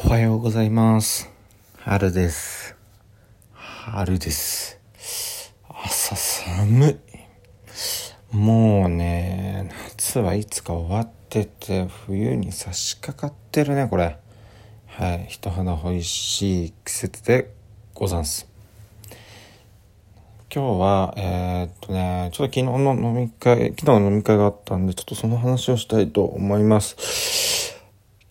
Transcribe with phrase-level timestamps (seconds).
[0.00, 1.28] おはようございます。
[1.78, 2.76] 春です。
[3.52, 4.78] 春です。
[5.68, 6.90] 朝寒
[8.32, 8.36] い。
[8.36, 14.16] もうね、夏はいつか終わってて、冬に差し掛かってるね、これ。
[14.86, 15.26] はい。
[15.28, 17.52] 人肌恋しい季節で
[17.92, 18.48] ござんす。
[20.54, 26.94] 今日は、えーっとね、ちょっと昨日の飲み会、昨日の飲み会があったんで、ちょっとその話をしたいと思います。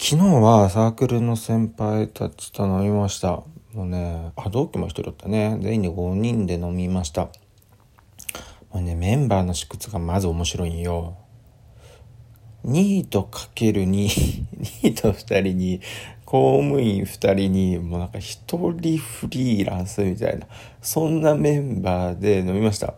[0.09, 3.43] 昨日はサークルの先輩たちと飲みました。
[3.73, 5.57] もうね、あ、同期も一人だったね。
[5.61, 7.23] 全員で5人で飲みました。
[7.23, 7.29] も
[8.75, 11.17] うね、メンバーの縮図がまず面白いんよ。
[12.63, 15.81] ニートかける2、ニート2人に、
[16.23, 20.48] 公務員2人に、もうなんか1人フリーランスみたいな、
[20.81, 22.93] そんなメンバーで飲みました。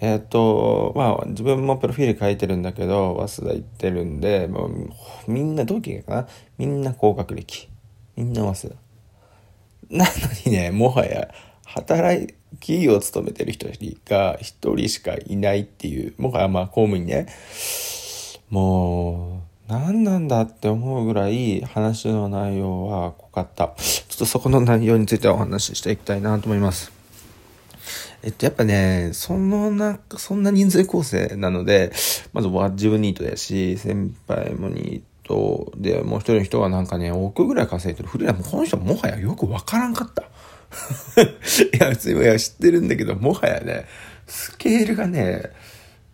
[0.00, 4.90] えっ、と、まあ、自分もプロフィール書いてるんだけど、早稲田行ってるんで、もう
[5.26, 6.28] みんな同期かな？
[6.56, 7.68] みんな高学歴。
[8.16, 8.76] みんな早稲
[9.90, 9.96] 田。
[9.96, 10.10] なの
[10.46, 11.28] にね、もはや、
[11.64, 13.68] 働き、企業を勤めてる人
[14.08, 17.26] が一人しかいないっていう、もはやまあ公務員ね。
[18.48, 23.74] もう、何なんだって思うぐらい話の内容は濃かった。
[23.76, 26.97] ちょっとそこの内容についてお話ししていきたいなと思います。
[28.22, 31.92] えっと、やっぱね、そのな、そんな人数構成なので、
[32.32, 38.08] まずは自分ニートだし、先輩もニートで、もう一人の人はなんかね、億ぐらい稼いでる。
[38.08, 40.22] フリーランス、この人もはやよくわからんかった。
[41.22, 43.86] いや、普通にいや知ってるんだけど、もはやね、
[44.26, 45.50] スケールがね、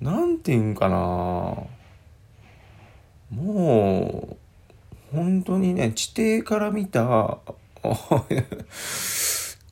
[0.00, 0.96] なんていうんかな
[3.30, 4.36] も
[5.12, 7.38] う、本当にね、地底から見た、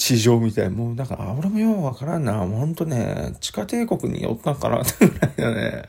[0.04, 2.32] 地上みたいもうだから、あ俺もようわからんな。
[2.38, 5.84] もうほんとね、地下帝国におったんかなって ぐらいだね。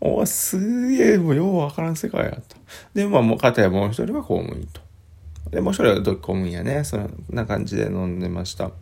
[0.00, 2.56] おすげえ、もうようわからん世界やった。
[2.92, 4.80] で、まあもう、かたやもう一人は公務員と。
[5.52, 6.82] で、もう一人はど公務員やね。
[6.82, 8.72] そんな感じで飲んでました。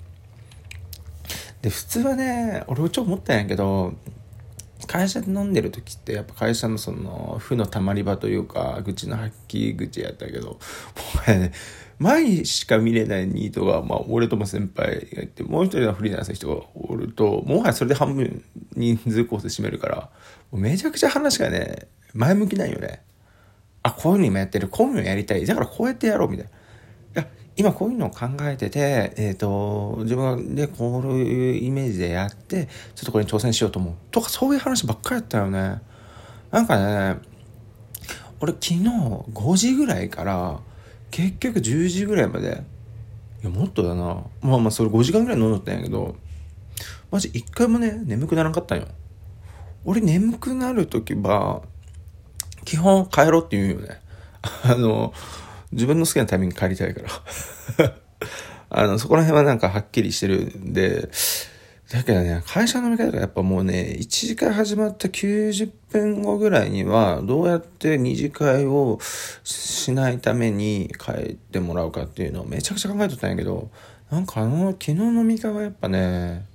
[1.60, 3.92] で、普通はね、俺ちょっと思ったんやけど、
[4.86, 10.58] 会社で飲んでる時ってやっぱ会社のその負のたまり場というか愚痴の吐き口やったけども
[11.26, 11.52] うね
[11.98, 18.42] 前しか見れないニートが、まあ、俺とも先輩がいてもう一人のフリーランスの人がおるともはやそれで半分
[18.74, 20.10] 人数構成占めるから
[20.52, 23.02] めちゃくちゃ話がね前向きなんよね
[23.82, 26.54] あこういうの今やってるこういうのやりたいだからこうやってやろうみたいない
[27.14, 32.66] や今こういうのを考えてて、えっ、と、自分でこういうイメージでやって、
[32.96, 33.94] ちょっとこれに挑戦しようと思う。
[34.10, 35.80] とか、そういう話ばっかりやったよね。
[36.50, 36.76] なんか
[37.14, 37.20] ね、
[38.40, 40.60] 俺昨日5時ぐらいから、
[41.14, 42.64] 結局10時ぐらいまで、
[43.40, 44.24] いや、もっとだな。
[44.42, 46.16] まあまあ、それ5時間ぐらい飲んどったんやけど、
[47.12, 48.88] マジ一回もね、眠くならんかったんよ。
[49.84, 51.62] 俺眠くなるときは、
[52.64, 54.00] 基本帰ろうって言うよね。
[54.64, 55.14] あの、
[55.70, 57.02] 自分の好きなタイミング帰りたいか
[57.78, 57.94] ら。
[58.70, 61.10] あの、そこら辺はなんかはっきりしてるんで、
[61.94, 68.98] だけどね、会社の飲み会とかやっぱもうね、1次会始まった90分後ぐらいには、どうやって2次会を
[69.44, 73.70] しないために帰ってもらうかっていうのをめちゃくちゃ考えとったんやけど、
[74.10, 76.46] なんかあの、昨日飲み会はやっぱね、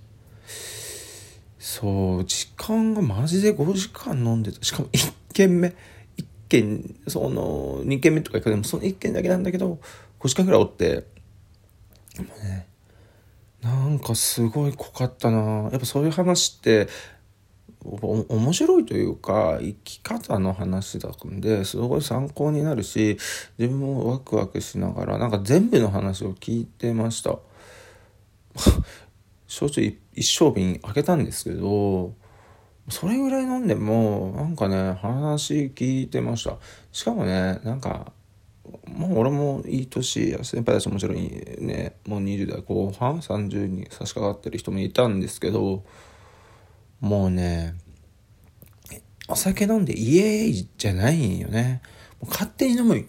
[1.57, 4.61] そう、時間がマジで5時間飲んでた。
[4.61, 5.69] しかも1軒目、
[6.17, 9.79] 1軒、その、2軒目とか行くでもその1軒だけなんだけど、
[10.19, 11.05] 5時間ぐらいおって、
[12.17, 12.68] もうね、
[13.61, 15.69] なんかすごい濃かったな。
[15.71, 16.87] やっぱそういう話って、
[17.85, 23.17] お面白いというか生き方の話だんですごい参考になるし
[23.57, 27.39] 自分もワクワクしながらなんか全部の話を聞いてました。
[29.47, 29.81] 焼酎
[30.13, 32.13] 一升瓶開けたんですけど
[32.89, 36.57] それぐらい飲んでもなんかね話聞いてました。
[36.91, 38.11] しかもねなんか
[38.87, 41.95] もう俺もいい年や先輩たちももちろんね。
[42.05, 45.83] もう20代後半30に差し掛かってる人もいたんですけど
[46.99, 47.75] もうね
[49.27, 51.81] お酒飲んでイエーイじゃないよね。
[52.19, 53.05] もう勝手に飲むよ。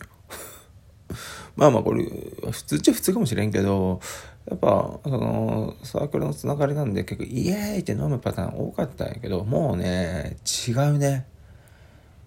[1.57, 4.01] まあまあこれ普通っちゃ普通かもしれんけど
[4.49, 10.37] やっぱそのサークルのつながりなんで結構イエーイって飲むパターン多かったんやけどもうね
[10.69, 11.27] 違うね。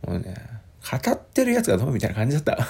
[0.06, 0.36] もうね
[0.92, 2.68] 語ってるやつが飲むみたいな感じだった。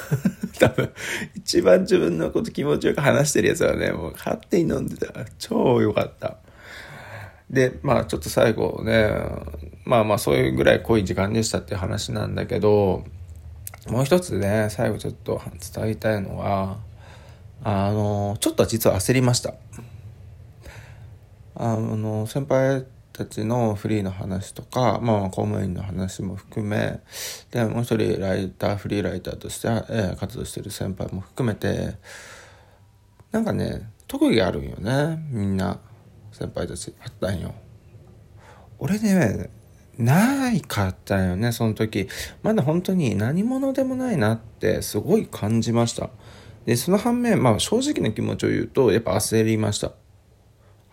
[0.60, 0.94] 多分、
[1.36, 5.14] 一番自分のこと気持ちよく話してるやつはね、もう勝手に飲んでた。
[5.40, 6.38] 超良かった。
[7.50, 9.10] で、まあちょっと最後ね、
[9.86, 13.04] まあまあそういうぐらい濃い時間でしたっていう話なんだけど、
[13.88, 15.42] もう一つね、最後ちょっと
[15.76, 16.78] 伝えたいのは、
[17.64, 19.56] あの、ちょっと実は焦りました。
[21.56, 27.00] あの、先輩たちのフリーの話とか、まあ、公務員の話も含め、
[27.52, 31.96] で、もう一人ライター、フリーライターとして、え、活動してる先輩も含めて、
[33.32, 35.80] なんかね、特技あるんよね、みんな、
[36.32, 37.54] 先輩たちあったんよ。
[38.80, 39.52] 俺ね、
[40.00, 42.10] ないかったよね、その時。
[42.42, 46.10] まだ本当に何者でもないなってすごい感じました。
[46.66, 49.92] で、その反面、まあ正直な気持ちを言うと、やっぱ焦りました。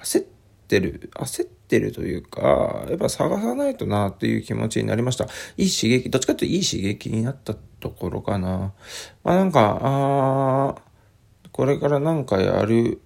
[0.02, 0.26] 焦っ
[0.69, 5.25] てる、焦っててるというか、やっぱ探さないとなっていう気持ちになりました。
[5.56, 8.72] いい刺激、どっちかというといい刺激になったところかな。
[9.22, 10.75] まあなんか、あ
[11.52, 13.00] これからなんかやる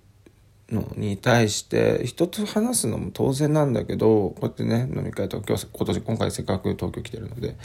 [0.71, 7.57] のに対して人と話すのも当然なんだけどこうやってね飲み会とか今日今年今回せっかく東京来てるので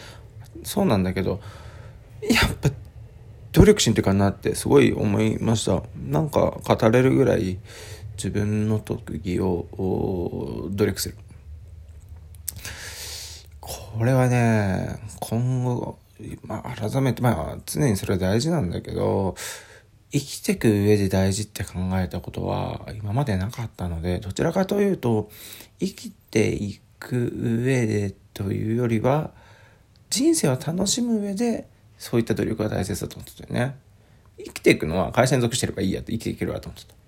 [0.63, 1.39] そうなんだけど
[2.21, 2.69] やっぱ
[3.51, 7.59] 努力しんてかなってすごい思いましたなんか語れるぐらい
[8.19, 11.16] 自分の特技を努力する
[13.62, 15.98] これはね今後、
[16.44, 19.36] まあ、改めてまあ常にそれは大事なんだけど
[20.12, 25.30] 生きていく上で大事って考えたことは今までなかったので、どちらかというと、
[25.80, 27.31] 生きていく
[27.63, 29.31] 上でというよりは、
[30.10, 31.68] 人生を楽しむ上で、
[32.00, 33.75] そういった努力が大切だと思ってたよね。
[34.39, 36.98] 生きていくのは会社に属してればいいやって生きていけるわと思ってた。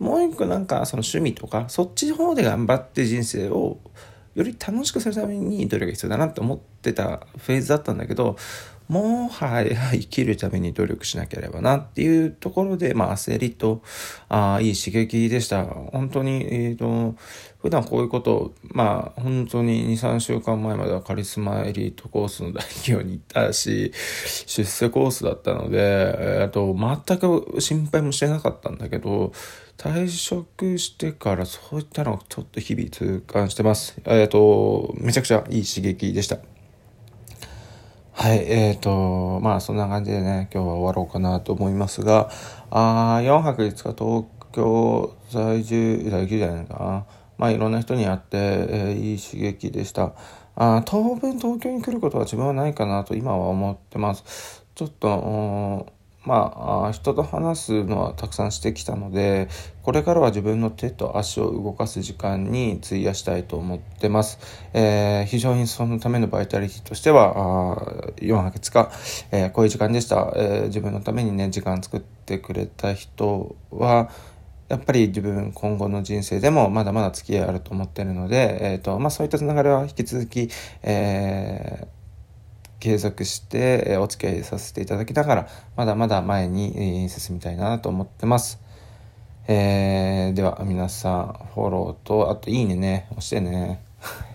[0.00, 3.78] もう一個なんかその趣味とか、そっちの方で頑張って人生を
[4.34, 8.36] より楽しくするために努力が必要だなって思ってたフェーズだったんだけど、
[8.90, 13.82] もはや生きるために努力しなければなっていうところで、まあ焦りと、
[14.28, 15.64] ああいい刺激でした。
[15.64, 17.14] 本当に、えっ、ー、と、
[17.62, 23.92] 普段こういうことを、まあ本当に2、3週間前まではカリスマエリートコースの代表に行ったし、
[24.46, 26.74] 出世コースだったので、えっ、ー、と、
[27.06, 29.32] 全く心配もしてなかったんだけど、
[29.78, 33.94] 退職してからそういったのをちょっと日々痛感してます。
[34.04, 36.38] えっ、ー、と、めちゃくちゃいい刺激でした。
[38.22, 42.28] はい、えーと、まあそんな感じでね、今日は終わろうかなと思いますが、
[42.70, 47.06] あ4泊5日東京在住、在住じゃないかな。
[47.38, 50.12] まあいろんな人に会って、えー、いい刺激でした。
[50.54, 54.66] あ当分東京に来ることは自分はないかなと今は思ってます。
[54.74, 55.86] ちょっと、
[56.24, 59.48] まあ、人と話すのはたくさんしてきたので、
[59.82, 64.38] これからは自分の手と足を動かす時間に費やしたいと思ってます。
[64.74, 68.92] えー、非常にそのためのバイタリティとしては、4ヶ月か、
[69.30, 74.10] えー、こういう時間でした、えー、自分のためにね、時間作ってくれた人は、
[74.68, 80.48] やっぱり自分今後の人生でもまだまだ付き合いあると思ってるので、えっ、と、まあそういったつながりは引き続き、
[80.82, 81.99] えー、
[82.80, 88.58] 継続してお付き合いさせていただきながら、まだまだ前に進みたいなと思ってます。
[89.46, 93.82] えー、では皆さん、フォローと、あといいねね、押してね。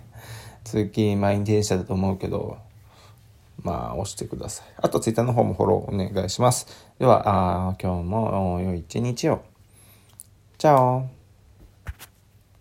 [0.64, 2.58] 通勤満員電車だと思うけど、
[3.64, 4.68] まあ、押してください。
[4.78, 6.68] あと、ツイッターの方もフォローお願いします。
[7.00, 7.24] では、
[7.70, 9.42] あ今日も良い一日を。
[10.58, 11.08] チャオ